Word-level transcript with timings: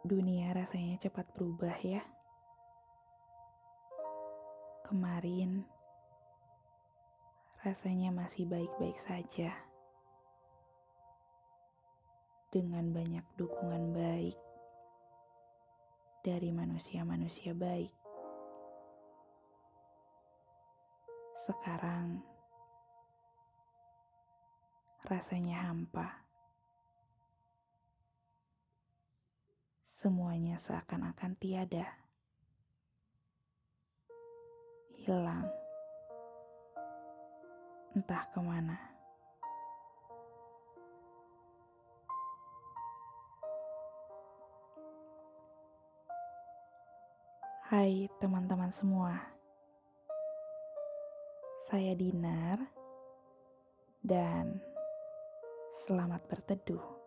Dunia 0.00 0.56
rasanya 0.56 0.96
cepat 0.96 1.28
berubah 1.36 1.76
ya. 1.84 2.00
Kemarin 4.80 5.68
rasanya 7.60 8.08
masih 8.08 8.48
baik-baik 8.48 8.96
saja. 8.96 9.52
Dengan 12.48 12.96
banyak 12.96 13.28
dukungan 13.36 13.92
baik 13.92 14.40
dari 16.24 16.48
manusia-manusia 16.48 17.52
baik. 17.52 17.92
Sekarang 21.36 22.24
rasanya 25.04 25.68
hampa. 25.68 26.29
Semuanya 30.00 30.56
seakan-akan 30.56 31.36
tiada. 31.36 31.84
Hilang. 34.96 35.44
Entah 37.92 38.24
ke 38.32 38.40
mana. 38.40 38.80
Hai 47.68 48.08
teman-teman 48.16 48.72
semua. 48.72 49.20
Saya 51.68 51.92
Dinar 51.92 52.72
dan 54.00 54.64
selamat 55.68 56.24
berteduh 56.24 56.99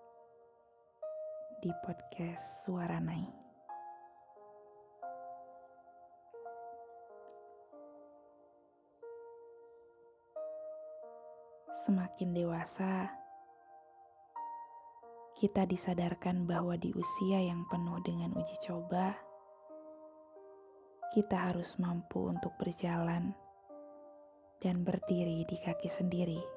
di 1.63 1.71
podcast 1.79 2.67
Suara 2.67 2.99
Nai. 2.99 3.23
Semakin 11.71 12.35
dewasa, 12.35 13.07
kita 15.39 15.63
disadarkan 15.63 16.43
bahwa 16.43 16.75
di 16.75 16.91
usia 16.91 17.39
yang 17.39 17.63
penuh 17.71 18.03
dengan 18.03 18.35
uji 18.35 18.59
coba, 18.59 19.15
kita 21.15 21.47
harus 21.47 21.79
mampu 21.79 22.27
untuk 22.27 22.59
berjalan 22.59 23.31
dan 24.59 24.83
berdiri 24.83 25.47
di 25.47 25.55
kaki 25.63 25.87
sendiri. 25.87 26.52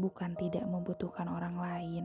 Bukan 0.00 0.32
tidak 0.32 0.64
membutuhkan 0.64 1.28
orang 1.28 1.60
lain, 1.60 2.04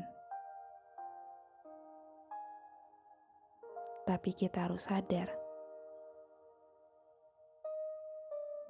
tapi 4.05 4.35
kita 4.37 4.69
harus 4.69 4.85
sadar 4.85 5.33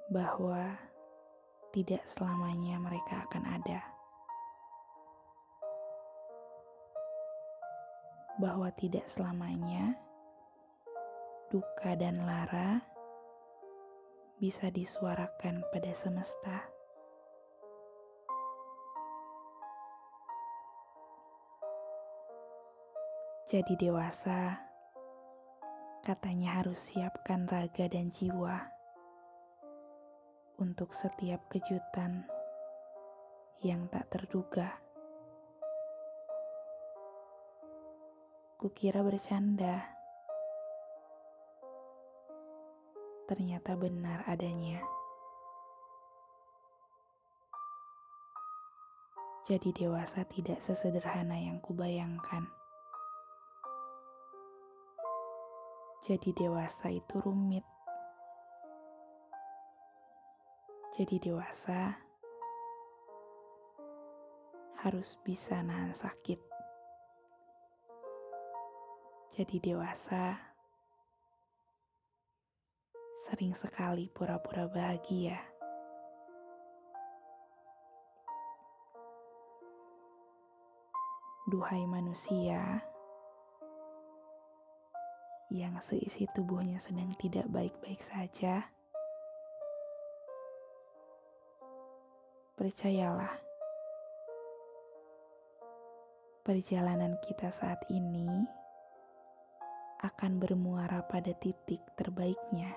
bahwa 0.06 0.78
tidak 1.74 2.06
selamanya 2.08 2.80
mereka 2.80 3.26
akan 3.28 3.44
ada. 3.44 3.80
Bahwa 8.40 8.72
tidak 8.72 9.08
selamanya 9.12 9.98
duka 11.52 11.96
dan 11.96 12.24
lara 12.24 12.84
bisa 14.40 14.68
disuarakan 14.72 15.64
pada 15.72 15.92
semesta. 15.92 16.75
Jadi 23.46 23.78
dewasa, 23.78 24.58
katanya 26.02 26.58
harus 26.58 26.82
siapkan 26.90 27.46
raga 27.46 27.86
dan 27.86 28.10
jiwa 28.10 28.74
untuk 30.58 30.90
setiap 30.90 31.46
kejutan 31.46 32.26
yang 33.62 33.86
tak 33.86 34.10
terduga. 34.10 34.82
Kukira 38.58 39.06
bercanda, 39.06 39.94
ternyata 43.30 43.78
benar 43.78 44.26
adanya. 44.26 44.82
Jadi 49.46 49.70
dewasa 49.70 50.26
tidak 50.26 50.58
sesederhana 50.58 51.38
yang 51.38 51.62
kubayangkan. 51.62 52.55
Jadi 56.04 56.32
dewasa 56.36 56.92
itu 56.92 57.16
rumit. 57.20 57.64
Jadi 60.96 61.20
dewasa 61.20 61.92
harus 64.80 65.18
bisa 65.20 65.60
nahan 65.60 65.92
sakit. 65.92 66.40
Jadi 69.36 69.60
dewasa 69.60 70.38
sering 73.16 73.52
sekali 73.52 74.08
pura-pura 74.08 74.64
bahagia. 74.64 75.36
Duhai 81.50 81.84
manusia, 81.84 82.80
yang 85.46 85.78
seisi 85.78 86.26
tubuhnya 86.34 86.82
sedang 86.82 87.14
tidak 87.14 87.46
baik-baik 87.46 88.02
saja, 88.02 88.66
percayalah, 92.58 93.38
perjalanan 96.42 97.14
kita 97.22 97.54
saat 97.54 97.78
ini 97.94 98.46
akan 100.02 100.42
bermuara 100.42 101.06
pada 101.06 101.30
titik 101.30 101.80
terbaiknya. 101.94 102.74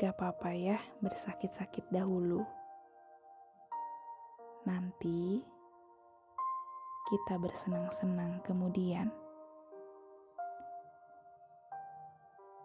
Gak 0.00 0.16
apa-apa 0.16 0.50
ya 0.56 0.78
bersakit-sakit 1.04 1.92
dahulu. 1.92 2.42
Nanti 4.64 5.44
kita 7.10 7.42
bersenang-senang 7.42 8.38
kemudian. 8.46 9.10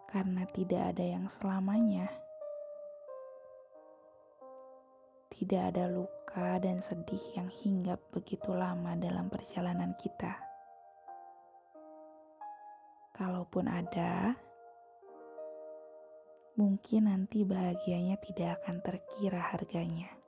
Karena 0.06 0.46
tidak 0.46 0.94
ada 0.94 1.02
yang 1.02 1.26
selamanya. 1.26 2.06
Tidak 5.26 5.62
ada 5.74 5.90
luka 5.90 6.62
dan 6.62 6.78
sedih 6.78 7.20
yang 7.34 7.50
hinggap 7.50 7.98
begitu 8.14 8.54
lama 8.54 8.94
dalam 8.94 9.26
perjalanan 9.26 9.98
kita. 9.98 10.38
Kalaupun 13.10 13.66
ada, 13.66 14.38
mungkin 16.54 17.10
nanti 17.10 17.42
bahagianya 17.42 18.14
tidak 18.22 18.62
akan 18.62 18.78
terkira 18.78 19.42
harganya. 19.50 20.25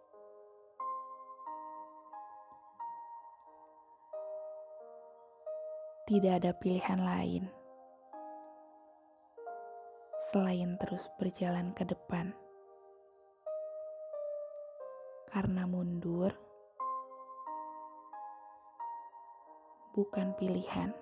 Tidak 6.08 6.40
ada 6.40 6.56
pilihan 6.56 7.04
lain 7.04 7.44
selain 10.16 10.80
terus 10.80 11.12
berjalan 11.20 11.76
ke 11.76 11.84
depan, 11.84 12.32
karena 15.28 15.68
mundur 15.68 16.32
bukan 19.92 20.32
pilihan. 20.40 20.96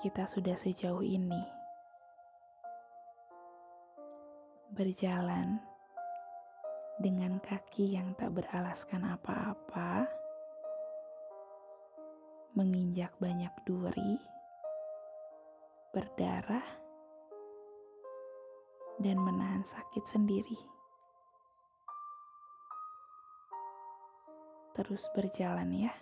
Kita 0.00 0.24
sudah 0.24 0.56
sejauh 0.56 1.04
ini 1.04 1.44
berjalan 4.72 5.60
dengan 6.96 7.36
kaki 7.36 8.00
yang 8.00 8.16
tak 8.16 8.32
beralaskan 8.32 9.12
apa-apa 9.12 10.21
menginjak 12.52 13.16
banyak 13.16 13.52
duri, 13.64 14.20
berdarah, 15.96 16.64
dan 19.00 19.16
menahan 19.24 19.64
sakit 19.64 20.04
sendiri. 20.04 20.60
Terus 24.76 25.08
berjalan 25.16 25.72
ya. 25.72 25.92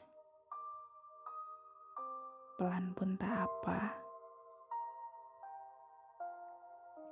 Pelan 2.59 2.93
pun 2.99 3.15
tak 3.15 3.47
apa. 3.47 3.81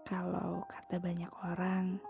Kalau 0.02 0.66
kata 0.66 0.98
banyak 0.98 1.32
orang, 1.46 2.00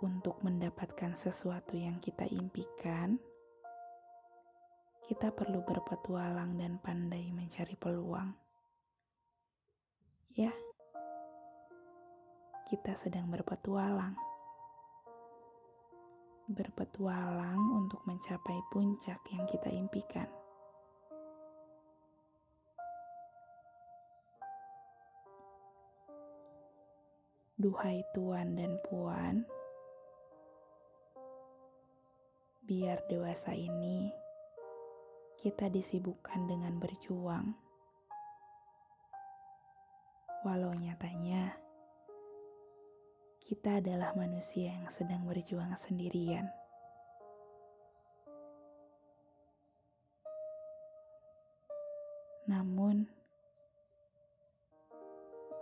untuk 0.00 0.40
mendapatkan 0.40 1.12
sesuatu 1.12 1.76
yang 1.76 2.00
kita 2.00 2.24
impikan, 2.24 3.20
kita 5.10 5.34
perlu 5.34 5.66
berpetualang 5.66 6.54
dan 6.54 6.78
pandai 6.78 7.34
mencari 7.34 7.74
peluang. 7.74 8.30
Ya, 10.38 10.54
kita 12.70 12.94
sedang 12.94 13.26
berpetualang. 13.26 14.14
Berpetualang 16.46 17.58
untuk 17.74 18.06
mencapai 18.06 18.62
puncak 18.70 19.18
yang 19.34 19.50
kita 19.50 19.74
impikan. 19.74 20.30
Duhai 27.58 28.06
tuan 28.14 28.54
dan 28.54 28.78
puan, 28.86 29.42
biar 32.62 33.02
dewasa 33.10 33.58
ini 33.58 34.19
kita 35.40 35.72
disibukkan 35.72 36.44
dengan 36.44 36.76
berjuang. 36.76 37.56
Walau 40.44 40.76
nyatanya 40.76 41.56
kita 43.40 43.80
adalah 43.80 44.12
manusia 44.12 44.76
yang 44.76 44.92
sedang 44.92 45.24
berjuang 45.24 45.72
sendirian. 45.80 46.44
Namun, 52.44 53.08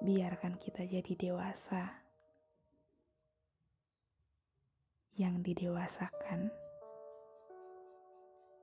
biarkan 0.02 0.58
kita 0.58 0.90
jadi 0.90 1.14
dewasa 1.14 2.02
yang 5.14 5.38
didewasakan 5.46 6.67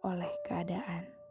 oleh 0.06 0.30
keadaan. 0.46 1.25